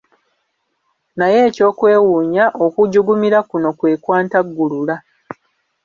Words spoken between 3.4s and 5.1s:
kuno kwe kwantaggulula.